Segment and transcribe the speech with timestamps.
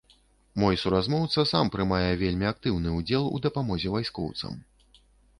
[0.61, 4.57] Мой суразмоўца сам прымае вельмі актыўны ўдзел у дапамозе вайскоўцам.